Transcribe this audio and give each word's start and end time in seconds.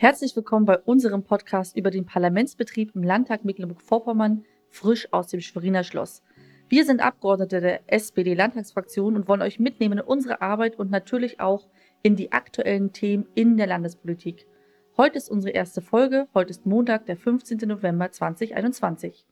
Herzlich 0.00 0.34
willkommen 0.34 0.64
bei 0.64 0.78
unserem 0.78 1.24
Podcast 1.24 1.76
über 1.76 1.90
den 1.90 2.06
Parlamentsbetrieb 2.06 2.94
im 2.94 3.02
Landtag 3.02 3.44
Mecklenburg-Vorpommern, 3.44 4.46
frisch 4.70 5.06
aus 5.12 5.26
dem 5.26 5.42
Schweriner 5.42 5.84
Schloss. 5.84 6.22
Wir 6.70 6.86
sind 6.86 7.02
Abgeordnete 7.02 7.60
der 7.60 7.82
SPD-Landtagsfraktion 7.86 9.14
und 9.14 9.28
wollen 9.28 9.42
euch 9.42 9.60
mitnehmen 9.60 9.98
in 9.98 10.04
unsere 10.04 10.40
Arbeit 10.40 10.78
und 10.78 10.90
natürlich 10.90 11.38
auch 11.38 11.68
in 12.02 12.16
die 12.16 12.32
aktuellen 12.32 12.94
Themen 12.94 13.26
in 13.34 13.58
der 13.58 13.66
Landespolitik. 13.66 14.46
Heute 14.96 15.18
ist 15.18 15.30
unsere 15.30 15.52
erste 15.52 15.82
Folge. 15.82 16.28
Heute 16.32 16.48
ist 16.48 16.64
Montag, 16.64 17.04
der 17.04 17.18
15. 17.18 17.58
November 17.68 18.10
2021. 18.10 19.26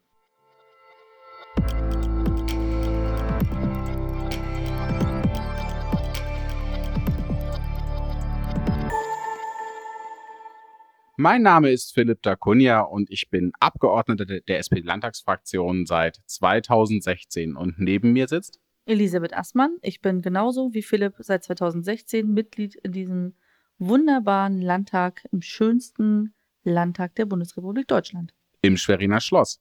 Mein 11.20 11.42
Name 11.42 11.72
ist 11.72 11.94
Philipp 11.94 12.22
Dacunia 12.22 12.82
und 12.82 13.10
ich 13.10 13.28
bin 13.28 13.50
Abgeordneter 13.58 14.24
der 14.24 14.58
SPD-Landtagsfraktion 14.60 15.84
seit 15.84 16.20
2016 16.26 17.56
und 17.56 17.80
neben 17.80 18.12
mir 18.12 18.28
sitzt 18.28 18.60
Elisabeth 18.86 19.36
Assmann. 19.36 19.78
Ich 19.82 20.00
bin 20.00 20.22
genauso 20.22 20.74
wie 20.74 20.82
Philipp 20.82 21.14
seit 21.18 21.42
2016 21.42 22.32
Mitglied 22.32 22.76
in 22.76 22.92
diesem 22.92 23.34
wunderbaren 23.80 24.62
Landtag, 24.62 25.26
im 25.32 25.42
schönsten 25.42 26.34
Landtag 26.62 27.16
der 27.16 27.26
Bundesrepublik 27.26 27.88
Deutschland. 27.88 28.32
Im 28.62 28.76
Schweriner 28.76 29.20
Schloss. 29.20 29.60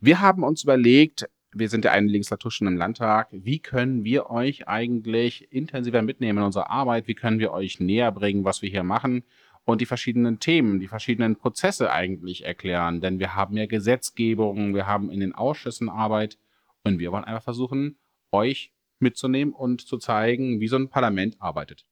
Wir 0.00 0.20
haben 0.20 0.42
uns 0.42 0.64
überlegt, 0.64 1.28
wir 1.52 1.68
sind 1.68 1.84
ja 1.84 1.92
eine 1.92 2.08
Legislatur 2.08 2.50
schon 2.50 2.66
im 2.66 2.76
Landtag, 2.76 3.28
wie 3.30 3.60
können 3.60 4.02
wir 4.02 4.28
euch 4.28 4.66
eigentlich 4.66 5.52
intensiver 5.52 6.02
mitnehmen 6.02 6.40
in 6.40 6.44
unsere 6.46 6.68
Arbeit, 6.68 7.06
wie 7.06 7.14
können 7.14 7.38
wir 7.38 7.52
euch 7.52 7.78
näher 7.78 8.10
bringen, 8.10 8.44
was 8.44 8.60
wir 8.60 8.70
hier 8.70 8.82
machen 8.82 9.22
und 9.66 9.80
die 9.80 9.86
verschiedenen 9.86 10.38
Themen, 10.38 10.80
die 10.80 10.86
verschiedenen 10.86 11.36
Prozesse 11.36 11.92
eigentlich 11.92 12.46
erklären. 12.46 13.00
Denn 13.00 13.18
wir 13.18 13.34
haben 13.34 13.56
ja 13.56 13.66
Gesetzgebung, 13.66 14.74
wir 14.74 14.86
haben 14.86 15.10
in 15.10 15.20
den 15.20 15.34
Ausschüssen 15.34 15.90
Arbeit 15.90 16.38
und 16.84 17.00
wir 17.00 17.12
wollen 17.12 17.24
einfach 17.24 17.42
versuchen, 17.42 17.98
euch 18.30 18.72
mitzunehmen 19.00 19.52
und 19.52 19.82
zu 19.82 19.98
zeigen, 19.98 20.60
wie 20.60 20.68
so 20.68 20.76
ein 20.76 20.88
Parlament 20.88 21.36
arbeitet. 21.40 21.84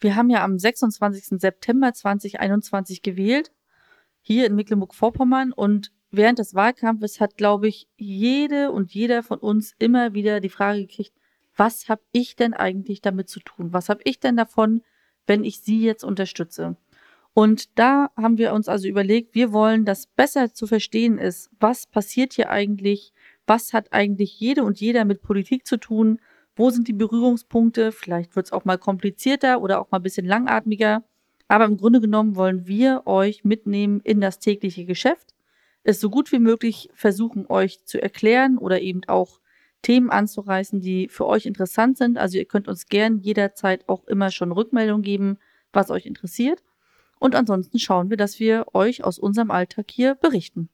Wir 0.00 0.16
haben 0.16 0.30
ja 0.30 0.42
am 0.42 0.58
26. 0.58 1.40
September 1.40 1.92
2021 1.92 3.02
gewählt, 3.02 3.52
hier 4.22 4.46
in 4.46 4.54
Mecklenburg-Vorpommern. 4.54 5.52
Und 5.52 5.92
während 6.10 6.38
des 6.38 6.54
Wahlkampfes 6.54 7.20
hat, 7.20 7.36
glaube 7.36 7.68
ich, 7.68 7.86
jede 7.96 8.72
und 8.72 8.92
jeder 8.92 9.22
von 9.22 9.38
uns 9.38 9.74
immer 9.78 10.14
wieder 10.14 10.40
die 10.40 10.48
Frage 10.48 10.86
gekriegt, 10.86 11.12
was 11.54 11.88
habe 11.90 12.02
ich 12.12 12.34
denn 12.34 12.54
eigentlich 12.54 13.02
damit 13.02 13.28
zu 13.28 13.40
tun? 13.40 13.74
Was 13.74 13.90
habe 13.90 14.00
ich 14.04 14.18
denn 14.20 14.36
davon, 14.36 14.82
wenn 15.26 15.44
ich 15.44 15.60
Sie 15.60 15.82
jetzt 15.82 16.02
unterstütze? 16.02 16.76
Und 17.34 17.78
da 17.78 18.10
haben 18.16 18.38
wir 18.38 18.52
uns 18.52 18.68
also 18.68 18.86
überlegt, 18.86 19.34
wir 19.34 19.52
wollen, 19.52 19.84
dass 19.84 20.06
besser 20.06 20.54
zu 20.54 20.68
verstehen 20.68 21.18
ist, 21.18 21.50
was 21.58 21.88
passiert 21.88 22.32
hier 22.32 22.48
eigentlich, 22.48 23.12
was 23.46 23.72
hat 23.72 23.92
eigentlich 23.92 24.38
jede 24.38 24.62
und 24.62 24.80
jeder 24.80 25.04
mit 25.04 25.20
Politik 25.20 25.66
zu 25.66 25.76
tun, 25.76 26.20
wo 26.54 26.70
sind 26.70 26.86
die 26.86 26.92
Berührungspunkte, 26.92 27.90
vielleicht 27.90 28.36
wird 28.36 28.46
es 28.46 28.52
auch 28.52 28.64
mal 28.64 28.78
komplizierter 28.78 29.60
oder 29.60 29.80
auch 29.80 29.90
mal 29.90 29.98
ein 29.98 30.04
bisschen 30.04 30.26
langatmiger, 30.26 31.02
aber 31.48 31.64
im 31.64 31.76
Grunde 31.76 32.00
genommen 32.00 32.36
wollen 32.36 32.68
wir 32.68 33.02
euch 33.06 33.42
mitnehmen 33.44 34.00
in 34.04 34.20
das 34.20 34.38
tägliche 34.38 34.84
Geschäft, 34.84 35.34
es 35.82 36.00
so 36.00 36.10
gut 36.10 36.30
wie 36.30 36.38
möglich 36.38 36.88
versuchen 36.94 37.46
euch 37.48 37.84
zu 37.84 38.00
erklären 38.00 38.58
oder 38.58 38.80
eben 38.80 39.02
auch 39.08 39.40
Themen 39.82 40.08
anzureißen, 40.08 40.80
die 40.80 41.08
für 41.08 41.26
euch 41.26 41.44
interessant 41.44 41.98
sind. 41.98 42.16
Also 42.16 42.38
ihr 42.38 42.46
könnt 42.46 42.68
uns 42.68 42.86
gern 42.86 43.18
jederzeit 43.18 43.86
auch 43.88 44.04
immer 44.06 44.30
schon 44.30 44.50
Rückmeldung 44.50 45.02
geben, 45.02 45.36
was 45.72 45.90
euch 45.90 46.06
interessiert. 46.06 46.62
Und 47.24 47.34
ansonsten 47.34 47.78
schauen 47.78 48.10
wir, 48.10 48.18
dass 48.18 48.38
wir 48.38 48.66
euch 48.74 49.02
aus 49.02 49.18
unserem 49.18 49.50
Alltag 49.50 49.86
hier 49.90 50.14
berichten. 50.14 50.68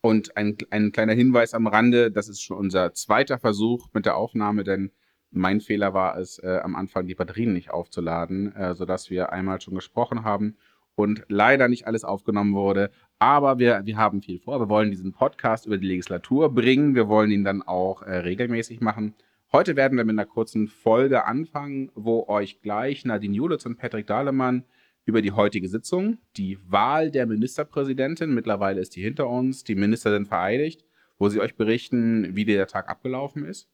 Und 0.00 0.34
ein, 0.34 0.56
ein 0.70 0.92
kleiner 0.92 1.12
Hinweis 1.12 1.52
am 1.52 1.66
Rande, 1.66 2.10
das 2.10 2.30
ist 2.30 2.40
schon 2.40 2.56
unser 2.56 2.94
zweiter 2.94 3.38
Versuch 3.38 3.88
mit 3.92 4.06
der 4.06 4.16
Aufnahme, 4.16 4.64
denn 4.64 4.92
mein 5.30 5.60
Fehler 5.60 5.92
war 5.92 6.16
es, 6.16 6.38
äh, 6.38 6.60
am 6.62 6.74
Anfang 6.74 7.06
die 7.06 7.14
Batterien 7.14 7.52
nicht 7.52 7.68
aufzuladen, 7.70 8.56
äh, 8.56 8.74
sodass 8.74 9.10
wir 9.10 9.30
einmal 9.30 9.60
schon 9.60 9.74
gesprochen 9.74 10.24
haben 10.24 10.56
und 10.94 11.26
leider 11.28 11.68
nicht 11.68 11.86
alles 11.86 12.02
aufgenommen 12.02 12.54
wurde. 12.54 12.90
Aber 13.18 13.58
wir, 13.58 13.82
wir 13.84 13.98
haben 13.98 14.22
viel 14.22 14.38
vor. 14.38 14.60
Wir 14.60 14.70
wollen 14.70 14.90
diesen 14.90 15.12
Podcast 15.12 15.66
über 15.66 15.76
die 15.76 15.88
Legislatur 15.88 16.54
bringen. 16.54 16.94
Wir 16.94 17.08
wollen 17.08 17.30
ihn 17.30 17.44
dann 17.44 17.60
auch 17.60 18.00
äh, 18.00 18.16
regelmäßig 18.16 18.80
machen. 18.80 19.16
Heute 19.52 19.76
werden 19.76 19.98
wir 19.98 20.06
mit 20.06 20.14
einer 20.14 20.24
kurzen 20.24 20.66
Folge 20.66 21.26
anfangen, 21.26 21.90
wo 21.94 22.26
euch 22.26 22.62
gleich 22.62 23.04
Nadine 23.04 23.36
Julitz 23.36 23.66
und 23.66 23.76
Patrick 23.76 24.06
Dahlemann 24.06 24.64
über 25.08 25.22
die 25.22 25.32
heutige 25.32 25.70
Sitzung, 25.70 26.18
die 26.36 26.58
Wahl 26.70 27.10
der 27.10 27.26
Ministerpräsidentin, 27.26 28.34
mittlerweile 28.34 28.82
ist 28.82 28.94
die 28.94 29.02
hinter 29.02 29.26
uns, 29.26 29.64
die 29.64 29.74
Minister 29.74 30.10
sind 30.10 30.28
vereidigt, 30.28 30.84
wo 31.18 31.30
sie 31.30 31.40
euch 31.40 31.56
berichten, 31.56 32.36
wie 32.36 32.44
der 32.44 32.66
Tag 32.66 32.90
abgelaufen 32.90 33.46
ist. 33.46 33.70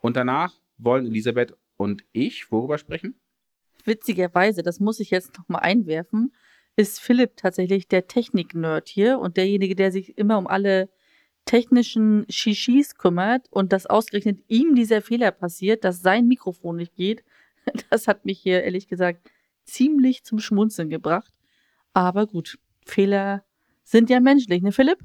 Und 0.00 0.16
danach 0.16 0.54
wollen 0.76 1.06
Elisabeth 1.06 1.56
und 1.76 2.04
ich 2.12 2.52
worüber 2.52 2.78
sprechen? 2.78 3.16
Witzigerweise, 3.86 4.62
das 4.62 4.78
muss 4.78 5.00
ich 5.00 5.10
jetzt 5.10 5.36
nochmal 5.36 5.62
einwerfen, 5.62 6.32
ist 6.76 7.00
Philipp 7.00 7.36
tatsächlich 7.36 7.88
der 7.88 8.06
Technik-Nerd 8.06 8.88
hier 8.88 9.18
und 9.18 9.36
derjenige, 9.36 9.74
der 9.74 9.90
sich 9.90 10.16
immer 10.16 10.38
um 10.38 10.46
alle 10.46 10.90
technischen 11.44 12.24
Shishis 12.28 12.94
kümmert 12.94 13.48
und 13.50 13.72
dass 13.72 13.86
ausgerechnet 13.86 14.44
ihm 14.46 14.76
dieser 14.76 15.02
Fehler 15.02 15.32
passiert, 15.32 15.82
dass 15.82 16.02
sein 16.02 16.28
Mikrofon 16.28 16.76
nicht 16.76 16.94
geht. 16.94 17.24
Das 17.90 18.06
hat 18.06 18.24
mich 18.24 18.38
hier 18.38 18.62
ehrlich 18.62 18.86
gesagt 18.86 19.28
ziemlich 19.68 20.24
zum 20.24 20.38
Schmunzeln 20.38 20.90
gebracht. 20.90 21.32
Aber 21.92 22.26
gut, 22.26 22.58
Fehler 22.84 23.44
sind 23.84 24.10
ja 24.10 24.20
menschlich, 24.20 24.62
ne 24.62 24.72
Philipp? 24.72 24.98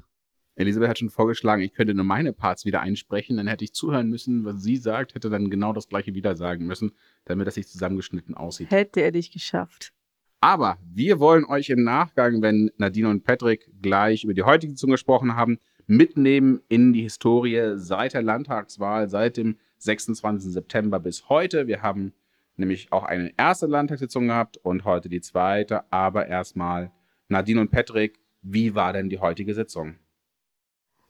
Elisabeth 0.56 0.88
hat 0.88 0.98
schon 0.98 1.10
vorgeschlagen, 1.10 1.62
ich 1.62 1.72
könnte 1.72 1.94
nur 1.94 2.04
meine 2.04 2.32
Parts 2.32 2.64
wieder 2.64 2.80
einsprechen, 2.80 3.36
dann 3.36 3.48
hätte 3.48 3.64
ich 3.64 3.74
zuhören 3.74 4.08
müssen, 4.08 4.44
was 4.44 4.62
sie 4.62 4.76
sagt, 4.76 5.14
hätte 5.14 5.28
dann 5.28 5.50
genau 5.50 5.72
das 5.72 5.88
gleiche 5.88 6.14
wieder 6.14 6.36
sagen 6.36 6.66
müssen, 6.66 6.92
damit 7.24 7.46
das 7.46 7.54
sich 7.54 7.66
zusammengeschnitten 7.66 8.36
aussieht. 8.36 8.70
Hätte 8.70 9.00
er 9.00 9.10
dich 9.10 9.32
geschafft. 9.32 9.92
Aber 10.40 10.78
wir 10.84 11.18
wollen 11.18 11.44
euch 11.44 11.70
im 11.70 11.82
Nachgang, 11.82 12.42
wenn 12.42 12.70
Nadine 12.76 13.08
und 13.08 13.24
Patrick 13.24 13.68
gleich 13.80 14.24
über 14.24 14.34
die 14.34 14.42
heutige 14.42 14.72
Sitzung 14.72 14.90
gesprochen 14.90 15.34
haben, 15.34 15.58
mitnehmen 15.86 16.60
in 16.68 16.92
die 16.92 17.02
Historie 17.02 17.72
seit 17.76 18.14
der 18.14 18.22
Landtagswahl, 18.22 19.08
seit 19.08 19.36
dem 19.38 19.56
26. 19.78 20.52
September 20.52 21.00
bis 21.00 21.28
heute. 21.28 21.66
Wir 21.66 21.82
haben 21.82 22.12
nämlich 22.56 22.92
auch 22.92 23.04
eine 23.04 23.32
erste 23.36 23.66
Landtagssitzung 23.66 24.28
gehabt 24.28 24.56
und 24.58 24.84
heute 24.84 25.08
die 25.08 25.20
zweite. 25.20 25.90
Aber 25.92 26.26
erstmal 26.26 26.92
Nadine 27.28 27.60
und 27.60 27.70
Patrick, 27.70 28.18
wie 28.42 28.74
war 28.74 28.92
denn 28.92 29.08
die 29.08 29.18
heutige 29.18 29.54
Sitzung? 29.54 29.96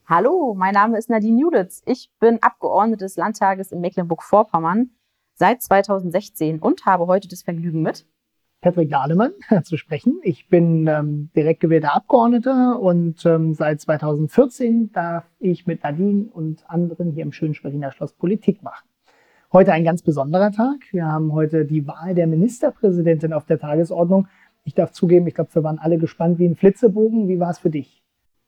Hallo, 0.06 0.54
mein 0.54 0.74
Name 0.74 0.98
ist 0.98 1.08
Nadine 1.08 1.40
Juditz. 1.40 1.82
Ich 1.86 2.10
bin 2.20 2.42
Abgeordnete 2.42 3.04
des 3.04 3.16
Landtages 3.16 3.72
in 3.72 3.80
Mecklenburg-Vorpommern 3.80 4.90
seit 5.34 5.62
2016 5.62 6.58
und 6.60 6.84
habe 6.84 7.06
heute 7.06 7.26
das 7.28 7.42
Vergnügen 7.42 7.82
mit 7.82 8.06
Patrick 8.60 8.90
Dahlemann 8.90 9.32
zu 9.62 9.76
sprechen. 9.76 10.20
Ich 10.22 10.48
bin 10.48 10.86
ähm, 10.86 11.30
direkt 11.34 11.60
gewählter 11.60 11.94
Abgeordneter 11.94 12.80
und 12.80 13.24
ähm, 13.26 13.54
seit 13.54 13.80
2014 13.80 14.92
darf 14.92 15.24
ich 15.38 15.66
mit 15.66 15.82
Nadine 15.82 16.30
und 16.30 16.68
anderen 16.68 17.12
hier 17.12 17.24
im 17.24 17.32
schönen 17.32 17.54
Schweriner 17.54 17.92
Schloss 17.92 18.12
Politik 18.12 18.62
machen. 18.62 18.88
Heute 19.54 19.72
ein 19.72 19.84
ganz 19.84 20.02
besonderer 20.02 20.50
Tag. 20.50 20.80
Wir 20.90 21.06
haben 21.06 21.32
heute 21.32 21.64
die 21.64 21.86
Wahl 21.86 22.12
der 22.12 22.26
Ministerpräsidentin 22.26 23.32
auf 23.32 23.46
der 23.46 23.60
Tagesordnung. 23.60 24.26
Ich 24.64 24.74
darf 24.74 24.90
zugeben, 24.90 25.28
ich 25.28 25.34
glaube, 25.36 25.54
wir 25.54 25.62
waren 25.62 25.78
alle 25.78 25.96
gespannt 25.96 26.40
wie 26.40 26.48
ein 26.48 26.56
Flitzebogen. 26.56 27.28
Wie 27.28 27.38
war 27.38 27.50
es 27.50 27.60
für 27.60 27.70
dich? 27.70 28.02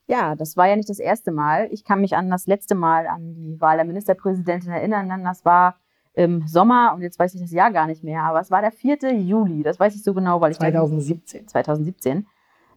Ja, 0.08 0.34
das 0.34 0.56
war 0.56 0.66
ja 0.66 0.74
nicht 0.74 0.88
das 0.88 0.98
erste 0.98 1.30
Mal. 1.30 1.68
Ich 1.70 1.84
kann 1.84 2.00
mich 2.00 2.16
an 2.16 2.28
das 2.28 2.48
letzte 2.48 2.74
Mal 2.74 3.06
an 3.06 3.34
die 3.36 3.60
Wahl 3.60 3.76
der 3.76 3.84
Ministerpräsidentin 3.84 4.72
erinnern. 4.72 5.22
Das 5.22 5.44
war 5.44 5.76
im 6.14 6.44
Sommer 6.48 6.92
und 6.92 7.02
jetzt 7.02 7.20
weiß 7.20 7.34
ich 7.36 7.40
das 7.40 7.52
Jahr 7.52 7.70
gar 7.70 7.86
nicht 7.86 8.02
mehr, 8.02 8.24
aber 8.24 8.40
es 8.40 8.50
war 8.50 8.60
der 8.60 8.72
4. 8.72 8.98
Juli. 9.14 9.62
Das 9.62 9.78
weiß 9.78 9.94
ich 9.94 10.02
so 10.02 10.12
genau, 10.12 10.40
weil 10.40 10.50
ich 10.50 10.58
2017. 10.58 11.46
2017. 11.46 12.26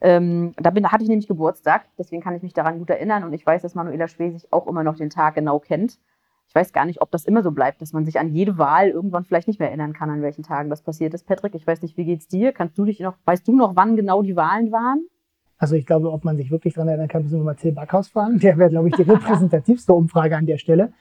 Ähm, 0.01 0.54
da 0.56 0.69
bin, 0.69 0.88
hatte 0.92 1.01
ich 1.01 1.09
nämlich 1.09 1.27
Geburtstag, 1.27 1.86
deswegen 1.98 2.21
kann 2.21 2.36
ich 2.36 2.44
mich 2.44 2.54
daran 2.54 2.77
gut 2.77 2.92
erinnern 2.92 3.24
und 3.24 3.33
ich 3.33 3.44
weiß, 3.44 3.63
dass 3.63 3.74
Manuela 3.74 4.07
Schwesig 4.07 4.54
auch 4.54 4.68
immer 4.68 4.83
noch 4.83 4.98
den 4.98 5.09
Tag 5.09 5.33
genau 5.33 5.57
kennt 5.57 5.98
ich 6.50 6.56
weiß 6.56 6.74
gar 6.74 6.86
nicht, 6.86 7.00
ob 7.00 7.12
das 7.12 7.25
immer 7.25 7.44
so 7.44 7.51
bleibt, 7.51 7.80
dass 7.80 7.94
man 7.94 8.06
sich 8.06 8.19
an 8.19 8.34
jede 8.34 8.57
Wahl 8.57 8.90
irgendwann 8.90 9.24
vielleicht 9.24 9.48
nicht 9.48 9.60
mehr 9.60 9.69
erinnern 9.69 9.94
kann, 9.94 10.10
an 10.10 10.24
welchen 10.24 10.42
Tagen 10.42 10.72
das 10.72 10.81
passiert 10.81 11.13
ist. 11.13 11.28
Patrick, 11.28 11.54
ich 11.54 11.66
weiß 11.66 11.84
nicht, 11.84 11.96
wie 11.96 12.06
geht's 12.06 12.28
dir? 12.28 12.54
Kannst 12.54 12.75
du 12.80 12.86
dich 12.86 13.00
noch, 13.00 13.13
weißt 13.25 13.48
du 13.48 13.56
noch, 13.56 13.75
wann 13.75 13.96
genau 13.96 14.24
die 14.24 14.36
Wahlen 14.36 14.72
waren? 14.72 15.06
Also 15.60 15.75
ich 15.75 15.86
glaube, 15.86 16.12
ob 16.12 16.25
man 16.25 16.38
sich 16.38 16.50
wirklich 16.50 16.74
daran 16.74 16.88
erinnern 16.88 17.07
kann, 17.07 17.22
müssen 17.22 17.38
wir 17.38 17.44
mal 17.44 17.54
Till 17.54 17.74
Backhaus 17.74 18.07
fragen. 18.07 18.40
Der 18.40 18.57
wäre, 18.57 18.72
glaube 18.72 18.88
ich, 18.88 18.96
die 18.96 19.01
repräsentativste 19.10 19.94
Umfrage 19.94 20.38
an 20.38 20.48
der 20.48 20.57
Stelle. 20.57 20.92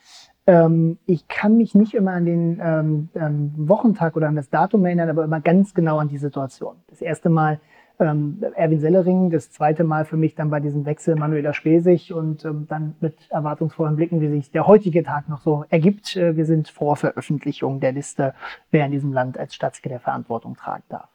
Ähm, 0.45 0.99
ich 1.07 1.27
kann 1.27 1.57
mich 1.57 1.73
nicht 1.73 1.95
immer 1.95 2.11
an 2.11 2.25
den 2.25 2.61
ähm, 2.61 3.53
Wochentag 3.57 4.17
oder 4.17 4.27
an 4.27 4.35
das 4.35 4.51
Datum 4.51 4.85
erinnern, 4.85 5.09
aber 5.09 5.23
immer 5.23 5.41
ganz 5.41 5.73
genau 5.73 5.97
an 5.97 6.09
die 6.09 6.17
Situation. 6.19 6.75
Das 6.89 7.01
erste 7.01 7.29
Mal 7.29 7.59
ähm, 7.99 8.43
Erwin 8.55 8.79
Sellering, 8.79 9.29
das 9.29 9.51
zweite 9.51 9.83
Mal 9.83 10.05
für 10.05 10.17
mich 10.17 10.35
dann 10.35 10.49
bei 10.49 10.59
diesem 10.59 10.85
Wechsel 10.85 11.15
Manuela 11.15 11.53
Schwesig 11.53 12.13
und 12.13 12.45
ähm, 12.45 12.65
dann 12.69 12.95
mit 13.01 13.15
erwartungsvollen 13.29 13.95
Blicken, 13.95 14.21
wie 14.21 14.29
sich 14.29 14.51
der 14.51 14.67
heutige 14.67 15.03
Tag 15.03 15.27
noch 15.29 15.41
so 15.41 15.65
ergibt. 15.69 16.15
Äh, 16.15 16.37
wir 16.37 16.45
sind 16.45 16.69
vor 16.69 16.95
Veröffentlichung 16.95 17.79
der 17.79 17.91
Liste, 17.91 18.33
wer 18.71 18.85
in 18.85 18.91
diesem 18.91 19.11
Land 19.11 19.37
als 19.37 19.53
Staatssekretär 19.53 19.99
Verantwortung 19.99 20.55
tragen 20.55 20.83
darf. 20.89 21.09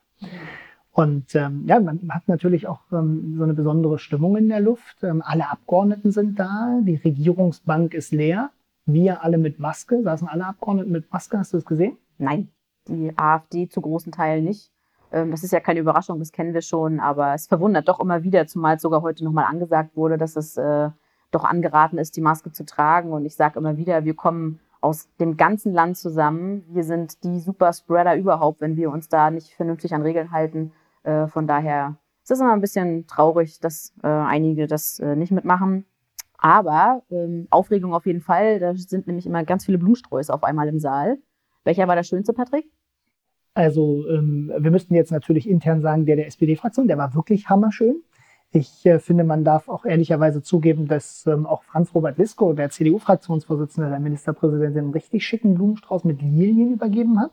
Und 0.93 1.35
ähm, 1.35 1.65
ja, 1.67 1.81
man 1.81 2.01
hat 2.11 2.29
natürlich 2.29 2.69
auch 2.69 2.81
ähm, 2.93 3.35
so 3.37 3.43
eine 3.43 3.55
besondere 3.55 3.99
Stimmung 3.99 4.37
in 4.37 4.49
der 4.49 4.61
Luft. 4.61 5.03
Ähm, 5.03 5.23
alle 5.25 5.51
Abgeordneten 5.51 6.13
sind 6.13 6.39
da, 6.39 6.81
die 6.83 6.97
Regierungsbank 6.97 7.95
ist 7.95 8.13
leer. 8.13 8.51
Wir 8.87 9.25
alle 9.25 9.39
mit 9.39 9.59
Maske, 9.59 10.03
saßen 10.03 10.29
alle 10.29 10.47
Abgeordneten 10.47 10.93
mit 10.93 11.11
Maske, 11.11 11.39
hast 11.39 11.53
du 11.53 11.57
es 11.57 11.65
gesehen? 11.65 11.97
Nein, 12.19 12.49
die 12.87 13.13
AfD 13.17 13.69
zu 13.69 13.81
großen 13.81 14.13
Teilen 14.13 14.45
nicht. 14.45 14.71
Ähm, 15.15 15.31
das 15.31 15.45
ist 15.45 15.53
ja 15.53 15.61
keine 15.61 15.81
Überraschung, 15.81 16.19
das 16.19 16.33
kennen 16.33 16.55
wir 16.55 16.61
schon, 16.61 16.99
aber 16.99 17.35
es 17.35 17.47
verwundert 17.47 17.89
doch 17.89 18.01
immer 18.01 18.25
wieder, 18.25 18.49
zumal 18.49 18.77
es 18.77 18.83
sogar 18.83 19.03
heute 19.03 19.25
nochmal 19.25 19.45
angesagt 19.45 19.97
wurde, 19.97 20.19
dass 20.19 20.35
es 20.35 20.57
äh, 20.57 20.91
doch 21.31 21.45
angeraten 21.45 21.99
ist, 21.99 22.17
die 22.17 22.21
Maske 22.21 22.51
zu 22.51 22.65
tragen. 22.65 23.13
Und 23.13 23.25
ich 23.25 23.37
sage 23.37 23.59
immer 23.61 23.77
wieder, 23.77 24.05
wir 24.05 24.15
kommen 24.15 24.59
aus 24.81 25.09
dem 25.21 25.37
ganzen 25.37 25.73
Land 25.73 25.97
zusammen. 25.97 26.65
Wir 26.69 26.83
sind 26.83 27.23
die 27.23 27.39
Superspreader 27.39 28.17
überhaupt, 28.17 28.61
wenn 28.61 28.77
wir 28.77 28.91
uns 28.91 29.09
da 29.09 29.31
nicht 29.31 29.55
vernünftig 29.55 29.95
an 29.95 30.03
Regeln 30.03 30.33
halten. 30.33 30.73
Äh, 31.05 31.29
von 31.29 31.47
daher 31.47 31.97
ist 32.25 32.33
es 32.33 32.41
immer 32.41 32.53
ein 32.53 32.61
bisschen 32.61 33.07
traurig, 33.07 33.61
dass 33.61 33.95
äh, 34.03 34.09
einige 34.09 34.67
das 34.67 34.99
nicht 34.99 35.31
mitmachen. 35.31 35.85
Aber 36.39 37.03
ähm, 37.11 37.47
Aufregung 37.51 37.95
auf 37.95 38.07
jeden 38.07 38.21
Fall. 38.21 38.59
Da 38.59 38.75
sind 38.75 39.07
nämlich 39.07 39.27
immer 39.27 39.45
ganz 39.45 39.65
viele 39.65 39.79
Blumensträuße 39.79 40.33
auf 40.33 40.43
einmal 40.43 40.69
im 40.69 40.79
Saal. 40.79 41.19
Welcher 41.65 41.87
war 41.89 41.95
der 41.95 42.03
schönste, 42.03 42.33
Patrick? 42.33 42.74
Also 43.55 44.09
ähm, 44.09 44.53
wir 44.59 44.71
müssten 44.71 44.95
jetzt 44.95 45.12
natürlich 45.12 45.49
intern 45.49 45.81
sagen, 45.81 46.06
der 46.06 46.17
der 46.17 46.27
SPD-Fraktion, 46.27 46.89
der 46.89 46.99
war 46.99 47.15
wirklich 47.15 47.49
hammerschön. 47.49 48.03
Ich 48.51 48.85
äh, 48.87 48.99
finde, 48.99 49.25
man 49.25 49.45
darf 49.45 49.69
auch 49.69 49.85
ehrlicherweise 49.85 50.43
zugeben, 50.43 50.87
dass 50.87 51.27
ähm, 51.27 51.47
auch 51.47 51.62
Franz-Robert 51.65 52.19
Lisko, 52.19 52.53
der 52.53 52.71
CDU-Fraktionsvorsitzende 52.71 53.91
der 53.91 54.01
Ministerpräsidentin, 54.01 54.85
einen 54.85 54.93
richtig 54.93 55.27
schicken 55.27 55.55
Blumenstrauß 55.55 56.05
mit 56.05 56.23
Lilien 56.23 56.73
übergeben 56.73 57.21
hat. 57.21 57.33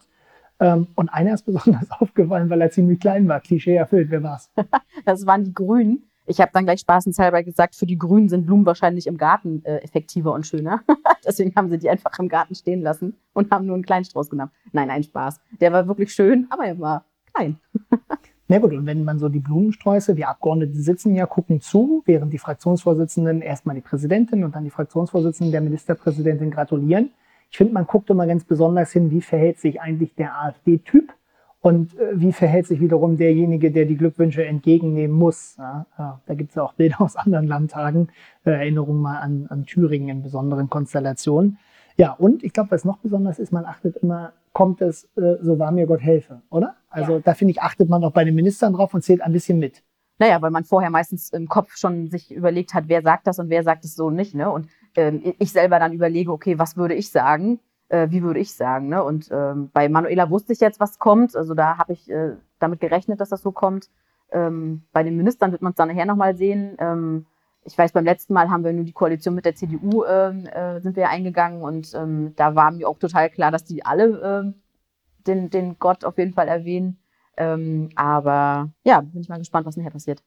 Ähm, 0.60 0.88
und 0.96 1.10
einer 1.10 1.34
ist 1.34 1.46
besonders 1.46 1.90
aufgefallen, 2.00 2.50
weil 2.50 2.62
er 2.62 2.72
ziemlich 2.72 3.00
klein 3.00 3.28
war. 3.28 3.40
Klischee 3.40 3.76
erfüllt. 3.76 4.10
Wer 4.12 4.24
war's? 4.24 4.52
das 5.06 5.26
waren 5.26 5.44
die 5.44 5.54
Grünen. 5.54 6.11
Ich 6.32 6.40
habe 6.40 6.52
dann 6.54 6.64
gleich 6.64 6.80
spaßenshalber 6.80 7.44
gesagt, 7.44 7.76
für 7.76 7.86
die 7.86 7.98
Grünen 7.98 8.30
sind 8.30 8.46
Blumen 8.46 8.66
wahrscheinlich 8.66 9.06
im 9.06 9.18
Garten 9.18 9.66
äh, 9.66 9.80
effektiver 9.80 10.32
und 10.32 10.48
schöner. 10.48 10.82
Deswegen 11.28 11.54
haben 11.58 11.70
sie 11.70 11.78
die 11.78 11.90
einfach 11.90 12.18
im 12.20 12.30
Garten 12.30 12.56
stehen 12.56 12.82
lassen 12.82 13.18
und 13.34 13.52
haben 13.52 13.66
nur 13.66 13.76
einen 13.76 13.84
kleinen 13.84 14.06
Strauß 14.06 14.30
genommen. 14.30 14.52
Nein, 14.72 14.90
ein 14.90 15.04
Spaß. 15.04 15.42
Der 15.60 15.74
war 15.74 15.90
wirklich 15.90 16.14
schön, 16.14 16.48
aber 16.50 16.64
er 16.64 16.80
war 16.80 17.04
klein. 17.34 17.58
Na 18.48 18.60
gut, 18.60 18.72
und 18.72 18.86
wenn 18.86 19.04
man 19.04 19.20
so 19.20 19.28
die 19.28 19.42
Blumensträuße, 19.42 20.16
die 20.16 20.24
Abgeordneten 20.24 20.82
sitzen 20.82 21.16
ja, 21.16 21.26
gucken 21.26 21.60
zu, 21.60 22.02
während 22.06 22.32
die 22.32 22.38
Fraktionsvorsitzenden 22.38 23.42
erstmal 23.42 23.76
die 23.76 23.82
Präsidentin 23.82 24.46
und 24.46 24.56
dann 24.56 24.64
die 24.64 24.70
Fraktionsvorsitzenden 24.70 25.52
der 25.52 25.60
Ministerpräsidentin 25.60 26.50
gratulieren. 26.50 27.12
Ich 27.50 27.58
finde, 27.58 27.74
man 27.74 27.86
guckt 27.88 28.10
immer 28.10 28.26
ganz 28.26 28.46
besonders 28.46 28.94
hin, 28.94 29.12
wie 29.12 29.20
verhält 29.20 29.60
sich 29.60 29.82
eigentlich 29.82 30.16
der 30.16 30.42
AfD-Typ 30.42 31.14
und 31.62 31.98
äh, 31.98 32.20
wie 32.20 32.34
verhält 32.34 32.68
sich 32.68 32.82
wiederum 32.82 33.18
derjenige, 33.18 33.72
der 33.72 33.86
die 33.86 33.96
Glückwünsche 33.96 34.44
entgegennehmen 34.46 35.16
muss. 35.16 35.56
Ja, 35.58 35.86
da 36.26 36.34
gibt 36.34 36.50
es 36.50 36.56
ja 36.56 36.64
auch 36.64 36.74
Bilder 36.74 37.02
aus 37.02 37.16
anderen 37.16 37.48
Landtagen, 37.48 38.10
äh, 38.46 38.52
Erinnerung 38.52 39.00
mal 39.00 39.20
an, 39.20 39.46
an 39.50 39.66
Thüringen 39.66 40.10
in 40.10 40.24
besonderen 40.24 40.70
Konstellationen. 40.70 41.60
Ja, 41.98 42.14
und 42.14 42.44
ich 42.44 42.54
glaube, 42.54 42.72
was 42.72 42.84
noch 42.84 42.98
besonders 42.98 43.38
ist, 43.38 43.52
man 43.52 43.66
achtet 43.66 43.98
immer, 43.98 44.34
kommt 44.54 44.82
es, 44.82 45.06
äh, 45.16 45.38
so 45.42 45.60
war 45.60 45.72
mir 45.72 45.86
Gott 45.86 46.02
helfe, 46.02 46.42
oder? 46.50 46.76
Also 46.90 47.14
ja. 47.14 47.20
da 47.20 47.34
finde 47.36 47.52
ich, 47.52 47.62
achtet 47.62 47.90
man 47.90 48.04
auch 48.04 48.12
bei 48.12 48.24
den 48.24 48.34
Ministern 48.34 48.74
drauf 48.74 48.94
und 48.94 49.04
zählt 49.04 49.22
ein 49.22 49.32
bisschen 49.32 49.60
mit. 49.60 49.84
Naja, 50.18 50.42
weil 50.42 50.52
man 50.52 50.64
vorher 50.64 50.90
meistens 50.90 51.30
im 51.30 51.48
Kopf 51.48 51.78
schon 51.78 52.10
sich 52.10 52.32
überlegt 52.32 52.74
hat, 52.74 52.86
wer 52.88 53.02
sagt 53.02 53.28
das 53.28 53.40
und 53.40 53.50
wer 53.50 53.64
sagt 53.64 53.86
es 53.86 53.96
so 53.96 54.10
nicht. 54.10 54.36
Ne? 54.36 54.50
Und 54.50 54.68
ähm, 54.96 55.34
ich 55.40 55.52
selber 55.52 55.80
dann 55.80 55.94
überlege, 55.94 56.32
okay, 56.32 56.60
was 56.60 56.78
würde 56.78 56.94
ich 56.94 57.10
sagen? 57.10 57.60
Äh, 57.92 58.10
wie 58.10 58.24
würde 58.24 58.40
ich 58.40 58.54
sagen? 58.54 58.88
Ne? 58.88 59.04
Und 59.04 59.30
ähm, 59.32 59.70
bei 59.74 59.90
Manuela 59.90 60.30
wusste 60.30 60.54
ich 60.54 60.62
jetzt, 60.62 60.80
was 60.80 60.98
kommt. 60.98 61.36
Also 61.36 61.54
da 61.54 61.78
habe 61.78 61.92
ich 61.92 62.10
äh, 62.10 62.38
damit 62.58 62.80
gerechnet, 62.80 63.20
dass 63.20 63.30
das 63.30 63.42
so 63.42 63.52
kommt. 63.52 63.90
Ähm, 64.32 64.84
bei 64.94 65.04
den 65.04 65.18
Ministern 65.18 65.52
wird 65.52 65.62
man 65.62 65.72
es 65.72 65.76
dann 65.76 65.90
nachher 65.90 66.06
nochmal 66.06 66.38
sehen. 66.38 66.78
Ähm, 66.80 67.26
ich 67.66 67.78
weiß, 67.78 67.92
beim 67.92 68.06
letzten 68.06 68.34
Mal 68.34 68.50
haben 68.50 68.64
wir 68.64 68.72
nur 68.72 68.86
die 68.86 68.94
Koalition 68.94 69.36
mit 69.36 69.44
der 69.44 69.56
CDU 69.56 70.06
ähm, 70.06 70.46
äh, 70.46 70.80
sind 70.80 70.96
wir 70.96 71.10
eingegangen 71.10 71.62
und 71.62 71.94
ähm, 71.94 72.34
da 72.38 72.56
war 72.56 72.72
mir 72.72 72.88
auch 72.88 72.98
total 72.98 73.30
klar, 73.30 73.52
dass 73.52 73.66
die 73.66 73.86
alle 73.86 74.06
äh, 74.48 75.28
den, 75.28 75.50
den 75.50 75.78
Gott 75.78 76.06
auf 76.06 76.18
jeden 76.18 76.34
Fall 76.34 76.48
erwähnen. 76.48 76.98
Ähm, 77.36 77.90
aber 77.96 78.70
ja, 78.86 79.02
bin 79.02 79.22
ich 79.22 79.28
mal 79.28 79.38
gespannt, 79.38 79.66
was 79.68 79.76
nachher 79.76 79.92
passiert. 79.92 80.24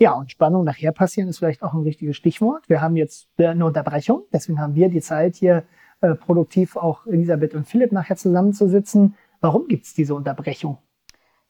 Ja, 0.00 0.14
und 0.14 0.32
Spannung 0.32 0.64
nachher 0.64 0.90
passieren 0.90 1.28
ist 1.28 1.38
vielleicht 1.38 1.62
auch 1.62 1.74
ein 1.74 1.82
richtiges 1.82 2.16
Stichwort. 2.16 2.68
Wir 2.68 2.80
haben 2.80 2.96
jetzt 2.96 3.28
eine 3.38 3.64
Unterbrechung, 3.64 4.24
deswegen 4.32 4.60
haben 4.60 4.74
wir 4.74 4.88
die 4.88 5.00
Zeit 5.00 5.36
hier 5.36 5.62
äh, 6.00 6.14
produktiv 6.14 6.76
auch 6.76 7.06
Elisabeth 7.06 7.54
und 7.54 7.66
Philipp 7.66 7.92
nachher 7.92 8.16
zusammenzusitzen. 8.16 9.14
Warum 9.40 9.66
gibt 9.66 9.86
es 9.86 9.94
diese 9.94 10.14
Unterbrechung? 10.14 10.78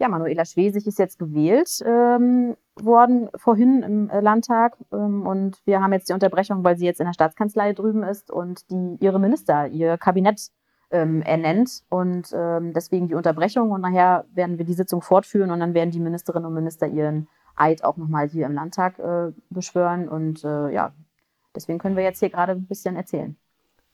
Ja, 0.01 0.09
Manuela 0.09 0.45
Schwesig 0.45 0.87
ist 0.87 0.99
jetzt 0.99 1.19
gewählt 1.19 1.83
ähm, 1.85 2.57
worden 2.81 3.31
vorhin 3.35 3.83
im 3.83 4.09
äh, 4.11 4.21
Landtag 4.21 4.77
ähm, 4.93 5.27
und 5.27 5.61
wir 5.65 5.83
haben 5.83 5.93
jetzt 5.93 6.09
die 6.09 6.13
Unterbrechung, 6.13 6.63
weil 6.63 6.77
sie 6.79 6.85
jetzt 6.85 7.01
in 7.01 7.07
der 7.07 7.15
Staatskanzlei 7.15 7.73
drüben 7.73 8.05
ist 8.05 8.31
und 8.31 8.71
die 8.71 8.97
ihre 9.01 9.19
Minister, 9.19 9.67
ihr 9.67 9.99
Kabinett 9.99 10.51
ähm, 10.93 11.21
ernennt 11.23 11.83
und 11.91 12.33
ähm, 12.33 12.73
deswegen 12.75 13.09
die 13.09 13.15
Unterbrechung 13.15 13.73
und 13.73 13.81
nachher 13.81 14.25
werden 14.33 14.57
wir 14.59 14.65
die 14.65 14.75
Sitzung 14.75 15.03
fortführen 15.03 15.51
und 15.51 15.59
dann 15.59 15.75
werden 15.75 15.91
die 15.91 16.01
Ministerinnen 16.01 16.47
und 16.47 16.55
Minister 16.55 16.87
ihren 16.87 17.29
Eid 17.57 17.83
auch 17.83 17.97
nochmal 17.97 18.29
hier 18.29 18.47
im 18.47 18.55
Landtag 18.55 19.01
äh, 19.01 19.33
beschwören 19.51 20.09
und 20.09 20.45
äh, 20.45 20.73
ja, 20.73 20.93
deswegen 21.57 21.81
können 21.81 21.97
wir 21.97 22.05
jetzt 22.05 22.21
hier 22.21 22.31
gerade 22.31 22.53
ein 22.53 22.67
bisschen 22.67 22.95
erzählen. 22.95 23.37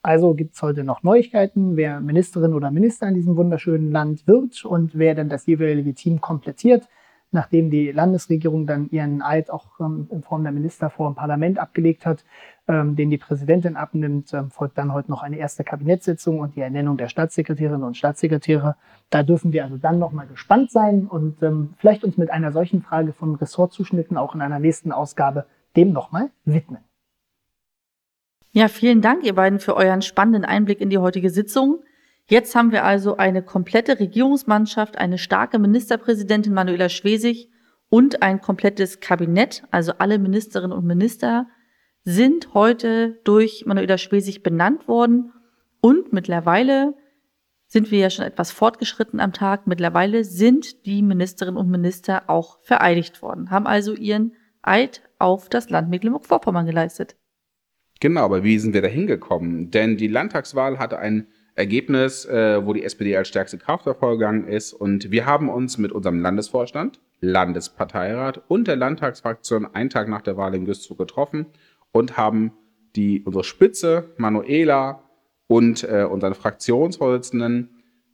Also 0.05 0.35
gibt 0.35 0.53
es 0.53 0.61
heute 0.61 0.83
noch 0.83 1.01
Neuigkeiten, 1.01 1.77
wer 1.77 1.99
Ministerin 1.99 2.53
oder 2.53 2.69
Minister 2.69 3.07
in 3.07 3.15
diesem 3.15 3.37
wunderschönen 3.37 3.91
Land 3.91 4.27
wird 4.27 4.63
und 4.63 4.91
wer 4.93 5.15
denn 5.15 5.29
das 5.29 5.47
jeweilige 5.47 5.95
Team 5.95 6.21
komplettiert. 6.21 6.87
Nachdem 7.31 7.71
die 7.71 7.91
Landesregierung 7.91 8.67
dann 8.67 8.87
ihren 8.91 9.23
Eid 9.23 9.49
auch 9.49 9.79
ähm, 9.79 10.07
in 10.11 10.21
Form 10.21 10.43
der 10.43 10.51
Minister 10.51 10.91
vor 10.91 11.09
dem 11.09 11.15
Parlament 11.15 11.57
abgelegt 11.57 12.05
hat, 12.05 12.23
ähm, 12.67 12.95
den 12.95 13.09
die 13.09 13.17
Präsidentin 13.17 13.75
abnimmt, 13.75 14.31
ähm, 14.31 14.51
folgt 14.51 14.77
dann 14.77 14.93
heute 14.93 15.09
noch 15.09 15.23
eine 15.23 15.37
erste 15.37 15.63
Kabinettssitzung 15.63 16.39
und 16.39 16.55
die 16.55 16.61
Ernennung 16.61 16.97
der 16.97 17.07
Staatssekretärinnen 17.07 17.81
und 17.81 17.97
Staatssekretäre. 17.97 18.75
Da 19.09 19.23
dürfen 19.23 19.53
wir 19.53 19.63
also 19.63 19.77
dann 19.77 19.97
nochmal 19.97 20.27
gespannt 20.27 20.69
sein 20.69 21.07
und 21.07 21.41
ähm, 21.41 21.73
vielleicht 21.77 22.03
uns 22.03 22.15
mit 22.15 22.29
einer 22.29 22.51
solchen 22.51 22.83
Frage 22.83 23.11
von 23.11 23.33
Ressortzuschnitten 23.33 24.17
auch 24.17 24.35
in 24.35 24.41
einer 24.41 24.59
nächsten 24.59 24.91
Ausgabe 24.91 25.47
dem 25.75 25.93
nochmal 25.93 26.29
widmen. 26.43 26.83
Ja, 28.57 28.69
vielen 28.69 29.01
Dank, 29.01 29.25
ihr 29.25 29.35
beiden, 29.35 29.59
für 29.59 29.75
euren 29.75 30.01
spannenden 30.01 30.45
Einblick 30.45 30.79
in 30.79 30.89
die 30.89 30.97
heutige 30.97 31.29
Sitzung. 31.29 31.83
Jetzt 32.25 32.55
haben 32.55 32.71
wir 32.71 32.85
also 32.85 33.17
eine 33.17 33.43
komplette 33.43 33.99
Regierungsmannschaft, 33.99 34.97
eine 34.97 35.17
starke 35.17 35.59
Ministerpräsidentin 35.59 36.53
Manuela 36.53 36.87
Schwesig 36.87 37.49
und 37.89 38.21
ein 38.21 38.39
komplettes 38.39 39.01
Kabinett, 39.01 39.63
also 39.71 39.91
alle 39.97 40.19
Ministerinnen 40.19 40.71
und 40.71 40.85
Minister 40.85 41.47
sind 42.05 42.53
heute 42.53 43.19
durch 43.25 43.65
Manuela 43.65 43.97
Schwesig 43.97 44.41
benannt 44.41 44.87
worden 44.87 45.33
und 45.81 46.13
mittlerweile 46.13 46.93
sind 47.67 47.91
wir 47.91 47.99
ja 47.99 48.09
schon 48.09 48.23
etwas 48.23 48.53
fortgeschritten 48.53 49.19
am 49.19 49.33
Tag. 49.33 49.67
Mittlerweile 49.67 50.23
sind 50.23 50.85
die 50.85 51.01
Ministerinnen 51.01 51.59
und 51.59 51.69
Minister 51.69 52.29
auch 52.29 52.59
vereidigt 52.61 53.21
worden, 53.21 53.51
haben 53.51 53.67
also 53.67 53.95
ihren 53.95 54.31
Eid 54.61 55.01
auf 55.19 55.49
das 55.49 55.69
Land 55.69 55.89
Mecklenburg-Vorpommern 55.89 56.65
geleistet. 56.65 57.17
Genau, 57.99 58.21
aber 58.21 58.43
wie 58.43 58.59
sind 58.59 58.73
wir 58.73 58.81
da 58.81 58.87
hingekommen? 58.87 59.71
Denn 59.71 59.97
die 59.97 60.07
Landtagswahl 60.07 60.79
hatte 60.79 60.99
ein 60.99 61.27
Ergebnis, 61.55 62.25
äh, 62.25 62.65
wo 62.65 62.73
die 62.73 62.83
SPD 62.83 63.15
als 63.15 63.29
stärkste 63.29 63.57
Kraft 63.57 63.85
hervorgegangen 63.85 64.47
ist. 64.47 64.73
Und 64.73 65.11
wir 65.11 65.25
haben 65.25 65.49
uns 65.49 65.77
mit 65.77 65.93
unserem 65.93 66.19
Landesvorstand, 66.19 66.99
Landesparteirat 67.21 68.43
und 68.49 68.67
der 68.67 68.75
Landtagsfraktion 68.75 69.65
einen 69.65 69.89
Tag 69.89 70.09
nach 70.09 70.21
der 70.21 70.35
Wahl 70.35 70.53
in 70.53 70.65
Güstrow 70.65 70.97
getroffen 70.97 71.45
und 71.91 72.17
haben 72.17 72.51
die, 72.95 73.23
unsere 73.23 73.45
Spitze, 73.45 74.13
Manuela 74.17 75.03
und 75.47 75.83
äh, 75.83 76.03
unseren 76.03 76.33
Fraktionsvorsitzenden 76.33 77.69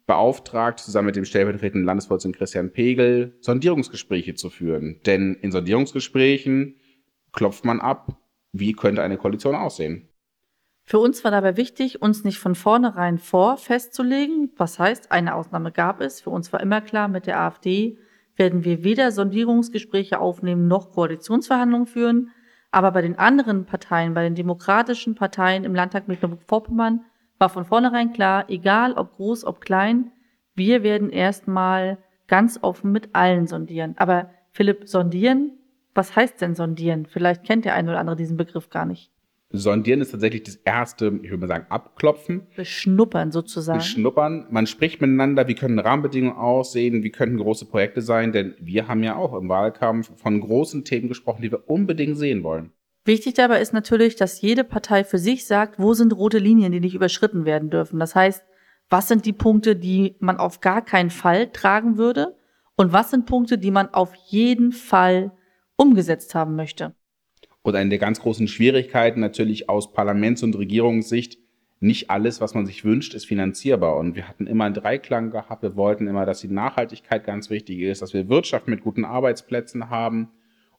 beauftragt, 0.06 0.80
zusammen 0.80 1.08
mit 1.08 1.16
dem 1.16 1.26
stellvertretenden 1.26 1.86
Landesvorsitzenden 1.86 2.38
Christian 2.38 2.72
Pegel 2.72 3.38
Sondierungsgespräche 3.42 4.36
zu 4.36 4.50
führen. 4.50 5.00
Denn 5.06 5.36
in 5.36 5.52
Sondierungsgesprächen 5.52 6.76
klopft 7.32 7.66
man 7.66 7.80
ab, 7.80 8.21
wie 8.54 8.74
könnte 8.74 9.04
eine 9.04 9.18
Koalition 9.18 9.56
aussehen. 9.56 10.08
Für 10.84 11.00
uns 11.00 11.24
war 11.24 11.32
dabei 11.32 11.58
wichtig, 11.58 12.02
uns 12.02 12.24
nicht 12.24 12.40
von 12.40 12.56
vornherein 12.56 13.18
vor 13.18 13.58
festzulegen. 13.58 14.52
Was 14.58 14.80
heißt, 14.80 15.12
eine 15.12 15.36
Ausnahme 15.36 15.72
gab 15.72 16.02
es. 16.02 16.22
Für 16.22 16.32
uns 16.32 16.52
war 16.52 16.60
immer 16.60 16.82
klar, 16.82 17.08
mit 17.08 17.28
der 17.28 17.40
AfD 17.40 17.98
werden 18.36 18.66
wir 18.66 18.84
weder 18.84 19.12
Sondierungsgespräche 19.12 20.20
aufnehmen 20.20 20.68
noch 20.68 20.92
Koalitionsverhandlungen 20.92 21.88
führen. 21.88 22.32
Aber 22.72 22.92
bei 22.92 23.02
den 23.02 23.18
anderen 23.18 23.66
Parteien, 23.66 24.14
bei 24.14 24.24
den 24.24 24.36
demokratischen 24.36 25.16
Parteien 25.16 25.64
im 25.64 25.76
Landtag 25.76 26.08
Mecklenburg-Vorpommern, 26.08 27.06
war 27.38 27.50
von 27.50 27.66
vornherein 27.66 28.14
klar, 28.14 28.50
egal 28.50 28.94
ob 28.94 29.16
groß, 29.16 29.46
ob 29.46 29.62
klein, 29.62 30.12
wir 30.56 30.84
werden 30.84 31.10
erstmal 31.10 31.98
ganz 32.28 32.60
offen 32.62 32.92
mit 32.92 33.10
allen 33.14 33.48
sondieren. 33.48 33.96
Aber 33.98 34.30
Philipp, 34.52 34.88
sondieren 34.88 35.58
was 35.94 36.16
heißt 36.16 36.42
denn 36.42 36.56
sondieren? 36.56 37.06
Vielleicht 37.06 37.44
kennt 37.44 37.66
der 37.66 37.76
eine 37.76 37.90
oder 37.90 38.00
andere 38.00 38.16
diesen 38.16 38.38
Begriff 38.38 38.70
gar 38.70 38.86
nicht. 38.86 39.12
Sondieren 39.54 40.00
ist 40.00 40.12
tatsächlich 40.12 40.44
das 40.44 40.56
erste, 40.56 41.08
ich 41.24 41.30
würde 41.30 41.42
mal 41.42 41.48
sagen, 41.48 41.66
Abklopfen. 41.70 42.48
Beschnuppern 42.56 43.32
sozusagen. 43.32 43.80
Beschnuppern. 43.80 44.48
Man 44.50 44.66
spricht 44.66 45.02
miteinander, 45.02 45.48
wie 45.48 45.56
können 45.56 45.78
Rahmenbedingungen 45.78 46.38
aussehen, 46.38 47.04
wie 47.04 47.12
könnten 47.12 47.38
große 47.38 47.66
Projekte 47.66 48.02
sein, 48.02 48.32
denn 48.32 48.56
wir 48.60 48.88
haben 48.88 49.04
ja 49.04 49.18
auch 49.18 49.34
im 49.34 49.50
Wahlkampf 49.50 50.12
von 50.16 50.40
großen 50.40 50.86
Themen 50.86 51.10
gesprochen, 51.10 51.42
die 51.42 51.52
wir 51.52 51.70
unbedingt 51.70 52.18
sehen 52.18 52.44
wollen. 52.44 52.72
Wichtig 53.04 53.34
dabei 53.34 53.62
ist 53.62 53.74
natürlich, 53.74 54.16
dass 54.16 54.42
jede 54.42 54.64
Partei 54.64 55.04
für 55.04 55.18
sich 55.18 55.46
sagt, 55.46 55.80
wo 55.80 55.94
sind 55.94 56.16
rote 56.16 56.38
Linien, 56.38 56.72
die 56.72 56.80
nicht 56.80 56.96
überschritten 56.96 57.46
werden 57.46 57.70
dürfen. 57.70 58.00
Das 58.00 58.16
heißt, 58.16 58.44
was 58.90 59.08
sind 59.08 59.26
die 59.26 59.34
Punkte, 59.34 59.76
die 59.76 60.16
man 60.20 60.38
auf 60.38 60.62
gar 60.62 60.84
keinen 60.84 61.10
Fall 61.10 61.48
tragen 61.52 61.98
würde 61.98 62.38
und 62.76 62.94
was 62.94 63.10
sind 63.12 63.26
Punkte, 63.26 63.58
die 63.58 63.72
man 63.72 63.90
auf 63.94 64.14
jeden 64.28 64.72
Fall 64.72 65.32
umgesetzt 65.82 66.36
haben 66.36 66.56
möchte. 66.56 66.94
Und 67.64 67.76
eine 67.76 67.90
der 67.90 68.00
ganz 68.00 68.22
großen 68.22 68.48
Schwierigkeiten 68.48 69.20
natürlich 69.20 69.68
aus 69.68 69.94
Parlaments- 69.94 70.44
und 70.44 70.56
Regierungssicht, 70.56 71.40
nicht 71.80 72.12
alles, 72.12 72.40
was 72.40 72.54
man 72.54 72.68
sich 72.68 72.86
wünscht, 72.86 73.16
ist 73.16 73.26
finanzierbar. 73.26 73.98
Und 73.98 74.16
wir 74.16 74.28
hatten 74.28 74.46
immer 74.46 74.66
einen 74.66 74.76
Dreiklang 74.76 75.32
gehabt. 75.32 75.64
Wir 75.64 75.76
wollten 75.76 76.08
immer, 76.08 76.28
dass 76.28 76.42
die 76.42 76.48
Nachhaltigkeit 76.48 77.24
ganz 77.24 77.50
wichtig 77.50 77.80
ist, 77.80 78.04
dass 78.04 78.14
wir 78.14 78.30
Wirtschaft 78.30 78.68
mit 78.68 78.84
guten 78.84 79.04
Arbeitsplätzen 79.04 79.90
haben 79.90 80.30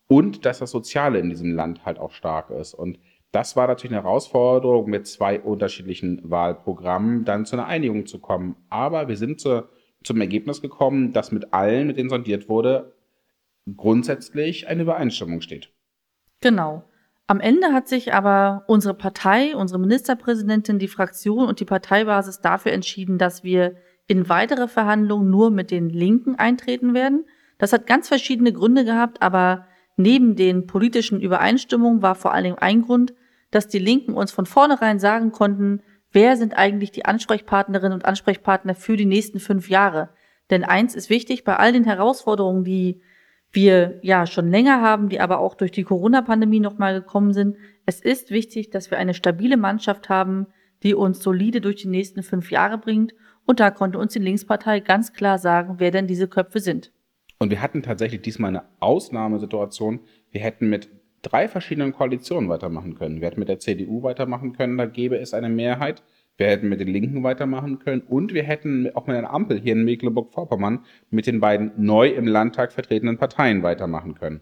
und 0.06 0.44
dass 0.44 0.60
das 0.60 0.70
Soziale 0.70 1.18
in 1.18 1.28
diesem 1.28 1.52
Land 1.52 1.84
halt 1.84 1.98
auch 1.98 2.12
stark 2.12 2.50
ist. 2.50 2.72
Und 2.72 3.00
das 3.32 3.56
war 3.56 3.66
natürlich 3.66 3.96
eine 3.96 4.04
Herausforderung, 4.04 4.88
mit 4.88 5.08
zwei 5.08 5.40
unterschiedlichen 5.40 6.20
Wahlprogrammen 6.30 7.24
dann 7.24 7.46
zu 7.46 7.56
einer 7.56 7.66
Einigung 7.66 8.06
zu 8.06 8.20
kommen. 8.20 8.54
Aber 8.68 9.08
wir 9.08 9.16
sind 9.16 9.40
zu, 9.40 9.64
zum 10.04 10.20
Ergebnis 10.20 10.62
gekommen, 10.62 11.12
dass 11.12 11.32
mit 11.32 11.52
allen, 11.52 11.88
mit 11.88 11.96
denen 11.96 12.10
sondiert 12.10 12.48
wurde, 12.48 12.92
grundsätzlich 13.76 14.68
eine 14.68 14.82
Übereinstimmung 14.82 15.40
steht. 15.40 15.72
Genau. 16.40 16.84
Am 17.26 17.40
Ende 17.40 17.72
hat 17.72 17.88
sich 17.88 18.12
aber 18.12 18.64
unsere 18.66 18.94
Partei, 18.94 19.56
unsere 19.56 19.80
Ministerpräsidentin, 19.80 20.78
die 20.78 20.88
Fraktion 20.88 21.46
und 21.46 21.60
die 21.60 21.64
Parteibasis 21.64 22.40
dafür 22.40 22.72
entschieden, 22.72 23.16
dass 23.16 23.44
wir 23.44 23.76
in 24.06 24.28
weitere 24.28 24.68
Verhandlungen 24.68 25.30
nur 25.30 25.50
mit 25.50 25.70
den 25.70 25.88
Linken 25.88 26.34
eintreten 26.34 26.94
werden. 26.94 27.24
Das 27.58 27.72
hat 27.72 27.86
ganz 27.86 28.08
verschiedene 28.08 28.52
Gründe 28.52 28.84
gehabt, 28.84 29.22
aber 29.22 29.66
neben 29.96 30.34
den 30.36 30.66
politischen 30.66 31.20
Übereinstimmungen 31.20 32.02
war 32.02 32.16
vor 32.16 32.34
allem 32.34 32.56
ein 32.58 32.82
Grund, 32.82 33.14
dass 33.50 33.68
die 33.68 33.78
Linken 33.78 34.14
uns 34.14 34.32
von 34.32 34.46
vornherein 34.46 34.98
sagen 34.98 35.30
konnten, 35.30 35.82
wer 36.10 36.36
sind 36.36 36.54
eigentlich 36.56 36.90
die 36.90 37.04
Ansprechpartnerinnen 37.04 37.94
und 37.94 38.04
Ansprechpartner 38.04 38.74
für 38.74 38.96
die 38.96 39.06
nächsten 39.06 39.38
fünf 39.38 39.68
Jahre. 39.68 40.10
Denn 40.50 40.64
eins 40.64 40.94
ist 40.94 41.08
wichtig, 41.08 41.44
bei 41.44 41.56
all 41.56 41.72
den 41.72 41.84
Herausforderungen, 41.84 42.64
die 42.64 43.00
wir 43.52 43.98
ja 44.02 44.26
schon 44.26 44.50
länger 44.50 44.80
haben, 44.80 45.08
die 45.08 45.20
aber 45.20 45.38
auch 45.38 45.54
durch 45.54 45.70
die 45.70 45.84
Corona-Pandemie 45.84 46.60
nochmal 46.60 46.94
gekommen 46.94 47.32
sind. 47.32 47.56
Es 47.84 48.00
ist 48.00 48.30
wichtig, 48.30 48.70
dass 48.70 48.90
wir 48.90 48.98
eine 48.98 49.14
stabile 49.14 49.56
Mannschaft 49.56 50.08
haben, 50.08 50.46
die 50.82 50.94
uns 50.94 51.22
solide 51.22 51.60
durch 51.60 51.76
die 51.76 51.88
nächsten 51.88 52.22
fünf 52.22 52.50
Jahre 52.50 52.78
bringt. 52.78 53.14
Und 53.44 53.60
da 53.60 53.70
konnte 53.70 53.98
uns 53.98 54.12
die 54.12 54.18
Linkspartei 54.20 54.80
ganz 54.80 55.12
klar 55.12 55.38
sagen, 55.38 55.74
wer 55.78 55.90
denn 55.90 56.06
diese 56.06 56.28
Köpfe 56.28 56.60
sind. 56.60 56.92
Und 57.38 57.50
wir 57.50 57.60
hatten 57.60 57.82
tatsächlich 57.82 58.22
diesmal 58.22 58.48
eine 58.48 58.64
Ausnahmesituation. 58.80 60.00
Wir 60.30 60.40
hätten 60.40 60.70
mit 60.70 60.88
drei 61.22 61.48
verschiedenen 61.48 61.92
Koalitionen 61.92 62.48
weitermachen 62.48 62.94
können. 62.94 63.20
Wir 63.20 63.28
hätten 63.28 63.40
mit 63.40 63.48
der 63.48 63.58
CDU 63.58 64.02
weitermachen 64.02 64.52
können, 64.52 64.78
da 64.78 64.86
gäbe 64.86 65.18
es 65.18 65.34
eine 65.34 65.48
Mehrheit. 65.48 66.02
Wir 66.38 66.46
hätten 66.46 66.68
mit 66.68 66.80
den 66.80 66.88
Linken 66.88 67.22
weitermachen 67.22 67.78
können 67.78 68.02
und 68.02 68.32
wir 68.32 68.42
hätten 68.42 68.90
auch 68.94 69.06
mit 69.06 69.16
einer 69.16 69.32
Ampel 69.32 69.60
hier 69.60 69.74
in 69.74 69.84
Mecklenburg-Vorpommern 69.84 70.84
mit 71.10 71.26
den 71.26 71.40
beiden 71.40 71.72
neu 71.76 72.08
im 72.08 72.26
Landtag 72.26 72.72
vertretenen 72.72 73.18
Parteien 73.18 73.62
weitermachen 73.62 74.14
können. 74.14 74.40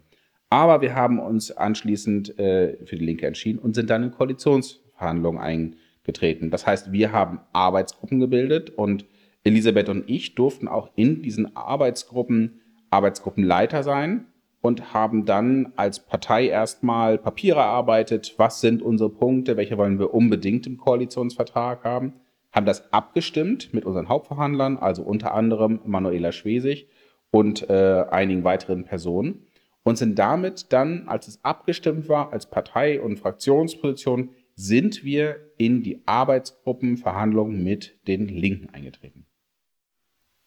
Aber 0.50 0.80
wir 0.80 0.94
haben 0.94 1.18
uns 1.18 1.50
anschließend 1.50 2.38
äh, 2.38 2.84
für 2.84 2.96
die 2.96 3.04
Linke 3.04 3.26
entschieden 3.26 3.58
und 3.58 3.74
sind 3.74 3.90
dann 3.90 4.04
in 4.04 4.10
Koalitionsverhandlungen 4.10 5.40
eingetreten. 5.40 6.50
Das 6.50 6.66
heißt, 6.66 6.92
wir 6.92 7.12
haben 7.12 7.40
Arbeitsgruppen 7.52 8.20
gebildet 8.20 8.70
und 8.70 9.06
Elisabeth 9.44 9.88
und 9.88 10.08
ich 10.08 10.34
durften 10.34 10.68
auch 10.68 10.90
in 10.96 11.22
diesen 11.22 11.56
Arbeitsgruppen 11.56 12.60
Arbeitsgruppenleiter 12.90 13.82
sein 13.82 14.26
und 14.60 14.92
haben 14.92 15.24
dann 15.24 15.72
als 15.76 16.00
Partei 16.00 16.48
erstmal 16.48 17.18
Papiere 17.18 17.60
erarbeitet, 17.60 18.34
was 18.36 18.60
sind 18.60 18.82
unsere 18.82 19.10
Punkte, 19.10 19.56
welche 19.56 19.78
wollen 19.78 19.98
wir 19.98 20.12
unbedingt 20.12 20.66
im 20.66 20.76
Koalitionsvertrag 20.76 21.84
haben, 21.84 22.14
haben 22.52 22.66
das 22.66 22.92
abgestimmt 22.92 23.72
mit 23.72 23.84
unseren 23.84 24.08
Hauptverhandlern, 24.08 24.76
also 24.76 25.02
unter 25.02 25.34
anderem 25.34 25.80
Manuela 25.84 26.32
Schwesig 26.32 26.88
und 27.30 27.70
äh, 27.70 28.04
einigen 28.10 28.44
weiteren 28.44 28.84
Personen 28.84 29.46
und 29.82 29.96
sind 29.96 30.18
damit 30.18 30.72
dann, 30.72 31.08
als 31.08 31.28
es 31.28 31.44
abgestimmt 31.44 32.08
war, 32.08 32.32
als 32.32 32.50
Partei- 32.50 33.00
und 33.00 33.18
Fraktionsposition, 33.18 34.30
sind 34.54 35.04
wir 35.04 35.36
in 35.56 35.82
die 35.82 36.02
Arbeitsgruppenverhandlungen 36.06 37.62
mit 37.62 37.98
den 38.06 38.28
Linken 38.28 38.68
eingetreten. 38.74 39.26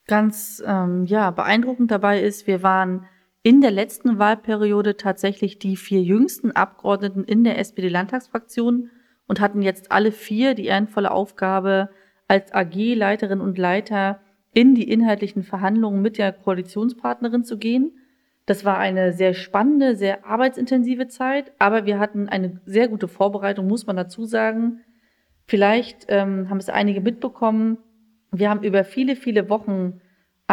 Ganz 0.06 0.62
ähm, 0.66 1.06
ja 1.06 1.32
beeindruckend 1.32 1.90
dabei 1.90 2.22
ist, 2.22 2.46
wir 2.46 2.62
waren 2.62 3.08
in 3.44 3.60
der 3.60 3.72
letzten 3.72 4.20
Wahlperiode 4.20 4.96
tatsächlich 4.96 5.60
die 5.60 5.76
vier 5.76 6.02
jüngsten 6.02 6.52
Abgeordneten 6.52 7.26
in 7.26 7.44
der 7.44 7.60
SPD-Landtagsfraktion 7.60 8.90
und 9.28 9.42
hatten 9.42 9.62
jetzt 9.62 9.92
alle 9.92 10.14
vier 10.14 10.54
die 10.56 10.66
ehrenvolle 10.66 11.12
Aufgabe, 11.12 11.90
als 12.30 12.54
AG-Leiterin 12.54 13.42
und 13.42 13.58
Leiter 13.58 14.22
in 14.54 14.76
die 14.76 14.90
inhaltlichen 14.90 15.44
Verhandlungen 15.44 16.02
mit 16.02 16.18
der 16.18 16.32
Koalitionspartnerin 16.32 17.44
zu 17.44 17.58
gehen. 17.58 17.92
Das 18.46 18.64
war 18.64 18.78
eine 18.78 19.12
sehr 19.14 19.34
spannende, 19.34 19.96
sehr 19.96 20.26
arbeitsintensive 20.26 21.08
Zeit, 21.08 21.52
aber 21.60 21.86
wir 21.86 22.00
hatten 22.00 22.30
eine 22.30 22.62
sehr 22.66 22.88
gute 22.88 23.08
Vorbereitung, 23.08 23.68
muss 23.68 23.88
man 23.88 23.98
dazu 23.98 24.26
sagen. 24.26 24.82
Vielleicht 25.46 26.06
ähm, 26.08 26.50
haben 26.50 26.58
es 26.58 26.70
einige 26.70 27.02
mitbekommen. 27.02 27.78
Wir 28.32 28.50
haben 28.50 28.64
über 28.64 28.84
viele, 28.84 29.16
viele 29.16 29.50
Wochen 29.50 30.02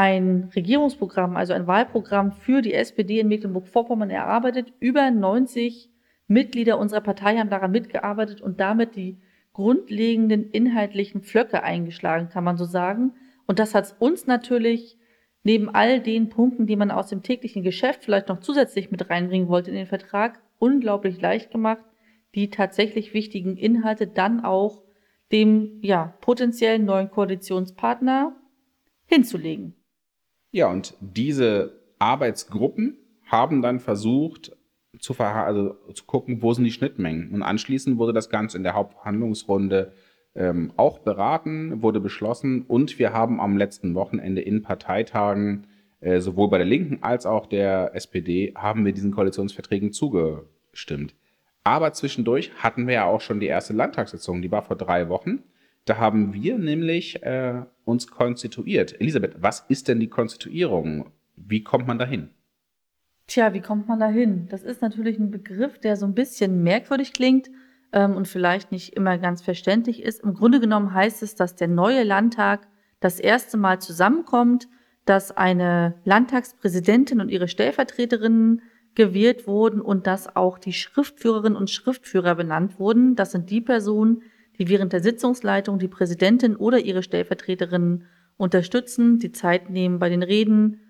ein 0.01 0.51
Regierungsprogramm, 0.57 1.37
also 1.37 1.53
ein 1.53 1.67
Wahlprogramm 1.67 2.33
für 2.33 2.63
die 2.63 2.73
SPD 2.73 3.21
in 3.21 3.29
Mecklenburg-Vorpommern 3.29 4.09
erarbeitet. 4.09 4.73
Über 4.81 5.11
90 5.11 5.91
Mitglieder 6.27 6.79
unserer 6.79 7.03
Partei 7.03 7.37
haben 7.37 7.51
daran 7.51 7.71
mitgearbeitet 7.71 8.41
und 8.41 8.61
damit 8.61 8.97
die 8.97 9.19
grundlegenden 9.53 10.51
inhaltlichen 10.53 11.21
Pflöcke 11.21 11.63
eingeschlagen, 11.63 12.31
kann 12.31 12.45
man 12.45 12.57
so 12.57 12.65
sagen. 12.65 13.13
Und 13.47 13.59
das 13.59 13.75
hat 13.75 13.95
uns 13.99 14.27
natürlich 14.27 14.97
neben 15.43 15.69
all 15.69 16.01
den 16.01 16.31
Punkten, 16.31 16.67
die 16.67 16.77
man 16.77 16.91
aus 16.91 17.09
dem 17.09 17.23
täglichen 17.23 17.63
Geschäft 17.63 18.05
vielleicht 18.05 18.29
noch 18.29 18.41
zusätzlich 18.41 18.91
mit 18.91 19.11
reinbringen 19.11 19.49
wollte 19.49 19.69
in 19.69 19.77
den 19.77 19.87
Vertrag, 19.87 20.41
unglaublich 20.59 21.21
leicht 21.21 21.51
gemacht, 21.51 21.85
die 22.35 22.49
tatsächlich 22.49 23.13
wichtigen 23.13 23.59
Inhalte 23.59 24.07
dann 24.07 24.43
auch 24.47 24.81
dem 25.31 25.79
ja, 25.83 26.15
potenziellen 26.23 26.87
neuen 26.87 27.11
Koalitionspartner 27.11 28.35
hinzulegen. 29.05 29.75
Ja, 30.53 30.69
und 30.69 30.95
diese 31.01 31.81
Arbeitsgruppen 31.99 32.97
haben 33.27 33.63
dann 33.63 33.79
versucht 33.79 34.57
zu, 34.99 35.15
also 35.19 35.77
zu 35.95 36.05
gucken, 36.05 36.43
wo 36.43 36.53
sind 36.53 36.65
die 36.65 36.73
Schnittmengen. 36.73 37.31
Und 37.33 37.43
anschließend 37.43 37.99
wurde 37.99 38.13
das 38.13 38.29
Ganze 38.29 38.57
in 38.57 38.65
der 38.65 38.75
Hauptverhandlungsrunde 38.75 39.93
ähm, 40.35 40.73
auch 40.77 40.99
beraten, 40.99 41.83
wurde 41.83 42.01
beschlossen 42.01 42.63
und 42.67 42.99
wir 42.99 43.13
haben 43.13 43.41
am 43.41 43.57
letzten 43.57 43.95
Wochenende 43.95 44.41
in 44.41 44.63
Parteitagen 44.63 45.67
äh, 46.01 46.21
sowohl 46.21 46.49
bei 46.49 46.59
der 46.59 46.67
Linken 46.67 47.03
als 47.03 47.27
auch 47.27 47.47
der 47.47 47.95
SPD 47.95 48.55
haben 48.57 48.85
wir 48.85 48.93
diesen 48.93 49.13
Koalitionsverträgen 49.13 49.93
zugestimmt. 49.93 51.15
Aber 51.63 51.93
zwischendurch 51.93 52.53
hatten 52.57 52.87
wir 52.87 52.95
ja 52.95 53.05
auch 53.05 53.21
schon 53.21 53.41
die 53.41 53.47
erste 53.47 53.75
Landtagssitzung, 53.75 54.41
die 54.41 54.51
war 54.51 54.63
vor 54.63 54.77
drei 54.77 55.09
Wochen. 55.09 55.43
Da 55.91 55.99
haben 55.99 56.33
wir 56.33 56.57
nämlich 56.57 57.21
äh, 57.25 57.63
uns 57.85 58.07
konstituiert. 58.07 59.01
Elisabeth, 59.01 59.43
was 59.43 59.65
ist 59.69 59.89
denn 59.89 59.99
die 59.99 60.07
Konstituierung? 60.07 61.11
Wie 61.35 61.65
kommt 61.65 61.89
man 61.89 61.99
dahin? 61.99 62.31
Tja, 63.27 63.55
wie 63.55 63.61
kommt 63.61 63.89
man 63.89 63.99
dahin? 63.99 64.47
Das 64.51 64.63
ist 64.63 64.83
natürlich 64.83 65.19
ein 65.19 65.33
Begriff, 65.33 65.81
der 65.81 65.97
so 65.97 66.07
ein 66.07 66.15
bisschen 66.15 66.63
merkwürdig 66.63 67.13
klingt 67.13 67.51
ähm, 67.91 68.15
und 68.15 68.29
vielleicht 68.29 68.71
nicht 68.71 68.93
immer 68.93 69.19
ganz 69.19 69.43
verständlich 69.43 70.05
ist. 70.05 70.23
Im 70.23 70.35
Grunde 70.35 70.61
genommen 70.61 70.95
heißt 70.95 71.25
es, 71.25 71.35
dass 71.35 71.57
der 71.57 71.67
neue 71.67 72.05
Landtag 72.05 72.69
das 73.01 73.19
erste 73.19 73.57
Mal 73.57 73.81
zusammenkommt, 73.81 74.69
dass 75.07 75.37
eine 75.37 75.97
Landtagspräsidentin 76.05 77.21
und 77.21 77.31
ihre 77.31 77.49
Stellvertreterinnen 77.49 78.63
gewählt 78.95 79.49
wurden 79.49 79.81
und 79.81 80.07
dass 80.07 80.37
auch 80.37 80.61
die 80.61 80.73
Schriftführerinnen 80.73 81.57
und 81.57 81.69
Schriftführer 81.69 82.37
benannt 82.37 82.79
wurden. 82.79 83.17
Das 83.17 83.33
sind 83.33 83.51
die 83.51 83.61
Personen, 83.61 84.23
die 84.61 84.69
während 84.69 84.93
der 84.93 85.03
Sitzungsleitung 85.03 85.79
die 85.79 85.89
Präsidentin 85.89 86.55
oder 86.55 86.79
ihre 86.79 87.03
Stellvertreterinnen 87.03 88.05
unterstützen, 88.37 89.19
die 89.19 89.33
Zeit 89.33 89.71
nehmen 89.71 89.99
bei 89.99 90.11
den 90.11 90.23
Reden, 90.23 90.83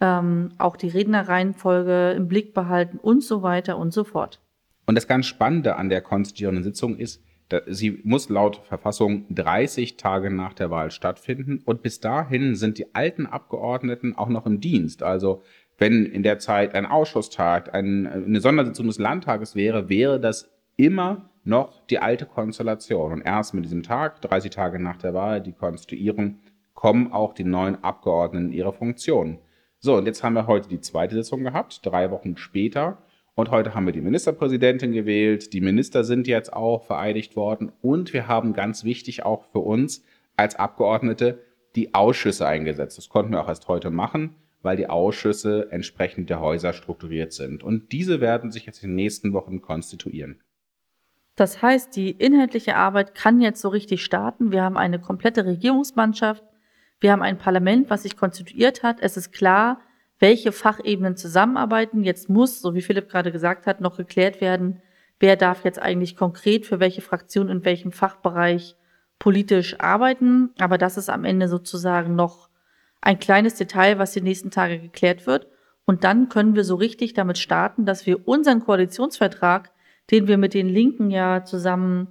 ähm, 0.00 0.50
auch 0.58 0.76
die 0.76 0.88
Rednerreihenfolge 0.88 2.12
im 2.12 2.28
Blick 2.28 2.54
behalten 2.54 2.98
und 2.98 3.24
so 3.24 3.42
weiter 3.42 3.78
und 3.78 3.92
so 3.92 4.04
fort. 4.04 4.40
Und 4.86 4.94
das 4.94 5.08
ganz 5.08 5.26
Spannende 5.26 5.74
an 5.74 5.88
der 5.88 6.02
konstituierenden 6.02 6.62
Sitzung 6.62 6.96
ist, 6.96 7.20
sie 7.66 8.00
muss 8.04 8.28
laut 8.28 8.62
Verfassung 8.64 9.26
30 9.30 9.96
Tage 9.96 10.30
nach 10.30 10.52
der 10.52 10.70
Wahl 10.70 10.92
stattfinden 10.92 11.62
und 11.64 11.82
bis 11.82 11.98
dahin 11.98 12.54
sind 12.54 12.78
die 12.78 12.94
alten 12.94 13.26
Abgeordneten 13.26 14.16
auch 14.16 14.28
noch 14.28 14.46
im 14.46 14.60
Dienst. 14.60 15.02
Also 15.02 15.42
wenn 15.78 16.06
in 16.06 16.22
der 16.22 16.38
Zeit 16.38 16.76
ein 16.76 16.86
Ausschusstag, 16.86 17.74
ein, 17.74 18.06
eine 18.06 18.40
Sondersitzung 18.40 18.86
des 18.86 18.98
Landtages 18.98 19.56
wäre, 19.56 19.88
wäre 19.88 20.20
das 20.20 20.48
immer 20.76 21.30
noch 21.46 21.86
die 21.86 21.98
alte 21.98 22.26
Konstellation. 22.26 23.12
Und 23.12 23.22
erst 23.22 23.54
mit 23.54 23.64
diesem 23.64 23.82
Tag, 23.82 24.20
30 24.22 24.50
Tage 24.50 24.78
nach 24.78 24.96
der 24.96 25.14
Wahl, 25.14 25.40
die 25.40 25.52
Konstituierung, 25.52 26.38
kommen 26.74 27.12
auch 27.12 27.32
die 27.32 27.44
neuen 27.44 27.82
Abgeordneten 27.82 28.48
in 28.48 28.52
ihre 28.52 28.72
Funktion. 28.72 29.38
So, 29.78 29.96
und 29.96 30.06
jetzt 30.06 30.22
haben 30.22 30.34
wir 30.34 30.46
heute 30.46 30.68
die 30.68 30.80
zweite 30.80 31.14
Sitzung 31.14 31.44
gehabt, 31.44 31.80
drei 31.84 32.10
Wochen 32.10 32.36
später. 32.36 32.98
Und 33.34 33.50
heute 33.50 33.74
haben 33.74 33.86
wir 33.86 33.92
die 33.92 34.00
Ministerpräsidentin 34.00 34.92
gewählt. 34.92 35.52
Die 35.52 35.60
Minister 35.60 36.04
sind 36.04 36.26
jetzt 36.26 36.52
auch 36.52 36.84
vereidigt 36.84 37.36
worden. 37.36 37.70
Und 37.82 38.12
wir 38.12 38.28
haben 38.28 38.52
ganz 38.52 38.82
wichtig 38.84 39.24
auch 39.24 39.44
für 39.52 39.58
uns 39.58 40.04
als 40.36 40.56
Abgeordnete 40.56 41.42
die 41.76 41.94
Ausschüsse 41.94 42.46
eingesetzt. 42.46 42.96
Das 42.96 43.08
konnten 43.08 43.32
wir 43.32 43.42
auch 43.42 43.48
erst 43.48 43.68
heute 43.68 43.90
machen, 43.90 44.36
weil 44.62 44.76
die 44.76 44.88
Ausschüsse 44.88 45.70
entsprechend 45.70 46.30
der 46.30 46.40
Häuser 46.40 46.72
strukturiert 46.72 47.32
sind. 47.32 47.62
Und 47.62 47.92
diese 47.92 48.20
werden 48.20 48.50
sich 48.50 48.64
jetzt 48.66 48.82
in 48.82 48.90
den 48.90 48.96
nächsten 48.96 49.34
Wochen 49.34 49.60
konstituieren. 49.60 50.40
Das 51.36 51.60
heißt, 51.62 51.94
die 51.94 52.10
inhaltliche 52.10 52.76
Arbeit 52.76 53.14
kann 53.14 53.40
jetzt 53.40 53.60
so 53.60 53.68
richtig 53.68 54.02
starten. 54.02 54.52
Wir 54.52 54.62
haben 54.62 54.78
eine 54.78 54.98
komplette 54.98 55.44
Regierungsmannschaft. 55.44 56.42
Wir 56.98 57.12
haben 57.12 57.22
ein 57.22 57.36
Parlament, 57.36 57.90
was 57.90 58.02
sich 58.02 58.16
konstituiert 58.16 58.82
hat. 58.82 58.98
Es 59.00 59.18
ist 59.18 59.32
klar, 59.32 59.80
welche 60.18 60.50
Fachebenen 60.50 61.16
zusammenarbeiten. 61.16 62.02
Jetzt 62.02 62.30
muss, 62.30 62.60
so 62.62 62.74
wie 62.74 62.80
Philipp 62.80 63.10
gerade 63.10 63.32
gesagt 63.32 63.66
hat, 63.66 63.82
noch 63.82 63.98
geklärt 63.98 64.40
werden, 64.40 64.80
wer 65.20 65.36
darf 65.36 65.64
jetzt 65.64 65.78
eigentlich 65.80 66.16
konkret 66.16 66.64
für 66.64 66.80
welche 66.80 67.02
Fraktion 67.02 67.50
in 67.50 67.64
welchem 67.66 67.92
Fachbereich 67.92 68.76
politisch 69.18 69.78
arbeiten. 69.78 70.50
Aber 70.58 70.78
das 70.78 70.96
ist 70.96 71.10
am 71.10 71.24
Ende 71.24 71.48
sozusagen 71.48 72.14
noch 72.14 72.48
ein 73.02 73.18
kleines 73.18 73.54
Detail, 73.54 73.98
was 73.98 74.12
die 74.12 74.22
nächsten 74.22 74.50
Tage 74.50 74.78
geklärt 74.78 75.26
wird. 75.26 75.48
Und 75.84 76.02
dann 76.02 76.28
können 76.28 76.56
wir 76.56 76.64
so 76.64 76.74
richtig 76.74 77.12
damit 77.14 77.38
starten, 77.38 77.84
dass 77.84 78.06
wir 78.06 78.26
unseren 78.26 78.60
Koalitionsvertrag, 78.60 79.70
den 80.10 80.28
wir 80.28 80.38
mit 80.38 80.54
den 80.54 80.68
Linken 80.68 81.10
ja 81.10 81.44
zusammen 81.44 82.08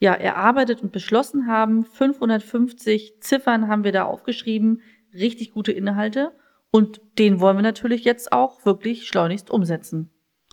ja, 0.00 0.14
erarbeitet 0.14 0.82
und 0.82 0.92
beschlossen 0.92 1.46
haben, 1.46 1.84
550 1.84 3.20
Ziffern 3.20 3.68
haben 3.68 3.84
wir 3.84 3.92
da 3.92 4.04
aufgeschrieben, 4.04 4.80
richtig 5.12 5.52
gute 5.52 5.72
Inhalte. 5.72 6.32
Und 6.70 7.00
den 7.18 7.40
wollen 7.40 7.56
wir 7.56 7.62
natürlich 7.62 8.04
jetzt 8.04 8.32
auch 8.32 8.64
wirklich 8.66 9.06
schleunigst 9.06 9.50
umsetzen. 9.50 10.10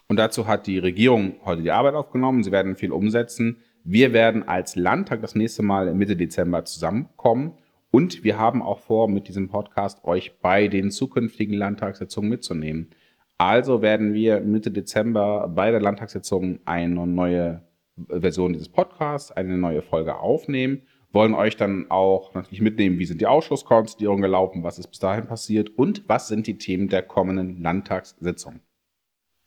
Und 0.08 0.17
dazu 0.17 0.48
hat 0.48 0.67
die 0.67 0.79
Regierung 0.79 1.36
heute 1.44 1.62
die 1.62 1.72
Arbeit 1.72 1.96
aufgenommen. 1.96 2.44
Sie 2.44 2.51
werden 2.51 2.75
viel 2.75 2.91
umsetzen. 2.91 3.58
Wir 3.84 4.13
werden 4.13 4.48
als 4.48 4.75
Landtag 4.75 5.22
das 5.22 5.36
nächste 5.36 5.63
Mal 5.63 5.94
Mitte 5.94 6.15
Dezember 6.15 6.63
zusammenkommen. 6.65 7.53
Und 7.91 8.24
wir 8.24 8.38
haben 8.38 8.62
auch 8.62 8.79
vor, 8.79 9.08
mit 9.10 9.27
diesem 9.27 9.50
Podcast 9.50 10.03
euch 10.03 10.39
bei 10.39 10.67
den 10.67 10.91
zukünftigen 10.91 11.55
Landtagssitzungen 11.55 12.29
mitzunehmen. 12.29 12.89
Also 13.38 13.82
werden 13.82 14.13
wir 14.13 14.39
Mitte 14.39 14.72
Dezember 14.72 15.50
bei 15.54 15.72
der 15.72 15.82
Landtagssitzung 15.82 16.60
eine 16.65 17.06
neue 17.06 17.62
Version 18.08 18.54
dieses 18.54 18.70
Podcasts, 18.70 19.32
eine 19.32 19.58
neue 19.58 19.82
Folge 19.82 20.18
aufnehmen. 20.18 20.84
Wollen 21.12 21.34
euch 21.34 21.56
dann 21.56 21.89
auch 21.89 22.34
natürlich 22.34 22.62
mitnehmen, 22.62 23.00
wie 23.00 23.06
sind 23.06 23.22
die 23.22 23.27
Ausschusskonstituierungen 23.27 24.22
gelaufen, 24.22 24.63
was 24.63 24.80
ist 24.80 24.88
bis 24.88 25.00
dahin 25.00 25.27
passiert 25.27 25.70
und 25.77 26.04
was 26.08 26.27
sind 26.27 26.48
die 26.48 26.58
Themen 26.58 26.89
der 26.89 27.04
kommenden 27.04 27.62
Landtagssitzung. 27.62 28.60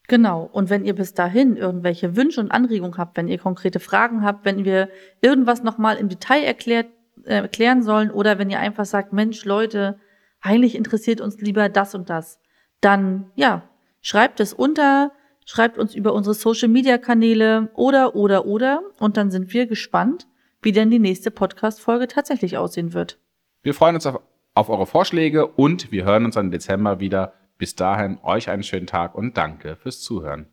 Genau. 0.07 0.49
Und 0.51 0.71
wenn 0.71 0.87
ihr 0.87 0.95
bis 0.95 1.13
dahin 1.13 1.57
irgendwelche 1.57 2.17
Wünsche 2.17 2.41
und 2.41 2.51
Anregungen 2.51 2.97
habt, 2.97 3.17
wenn 3.19 3.29
ihr 3.29 3.39
konkrete 3.39 3.81
Fragen 3.81 4.25
habt, 4.25 4.47
wenn 4.47 4.65
wir 4.65 4.89
irgendwas 5.21 5.63
nochmal 5.63 5.99
im 5.99 6.09
Detail 6.09 6.43
erklärt, 6.43 6.87
äh, 7.25 7.35
erklären 7.35 7.83
sollen 7.83 8.11
oder 8.11 8.39
wenn 8.39 8.49
ihr 8.49 8.59
einfach 8.59 8.87
sagt, 8.87 9.13
Mensch, 9.13 9.45
Leute, 9.45 9.99
eigentlich 10.41 10.75
interessiert 10.75 11.21
uns 11.21 11.39
lieber 11.41 11.69
das 11.69 11.95
und 11.95 12.09
das, 12.09 12.41
dann 12.81 13.31
ja, 13.35 13.69
schreibt 14.01 14.41
es 14.41 14.53
unter, 14.53 15.13
schreibt 15.47 15.79
uns 15.79 15.95
über 15.95 16.13
unsere 16.13 16.35
Social 16.35 16.69
Media 16.69 16.99
Kanäle 16.99 17.71
oder, 17.75 18.15
oder, 18.15 18.47
oder 18.47 18.83
und 18.99 19.17
dann 19.17 19.31
sind 19.31 19.53
wir 19.53 19.67
gespannt, 19.67 20.27
wie 20.63 20.73
denn 20.73 20.91
die 20.91 20.99
nächste 20.99 21.31
Podcast-Folge 21.31 22.09
tatsächlich 22.09 22.59
aussehen 22.59 22.93
wird. 22.93 23.19
Wir 23.63 23.75
freuen 23.75 23.95
uns 23.95 24.07
auf, 24.07 24.21
auf 24.55 24.69
eure 24.69 24.87
Vorschläge 24.87 25.47
und 25.47 25.93
wir 25.93 26.05
hören 26.05 26.25
uns 26.25 26.37
im 26.37 26.51
Dezember 26.51 27.01
wieder. 27.01 27.35
Bis 27.59 27.75
dahin 27.75 28.19
euch 28.23 28.51
einen 28.51 28.63
schönen 28.63 28.87
Tag 28.87 29.15
und 29.15 29.37
danke 29.37 29.77
fürs 29.77 30.01
Zuhören. 30.01 30.47